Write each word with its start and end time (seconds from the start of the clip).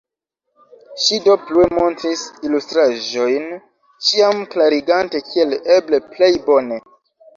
Ŝi 1.01 1.17
do 1.25 1.33
plue 1.49 1.65
montris 1.79 2.23
ilustraĵojn, 2.49 3.45
ĉiam 4.09 4.43
klarigante 4.55 5.23
kiel 5.31 5.55
eble 5.79 6.01
plej 6.15 6.33
bone. 6.49 6.81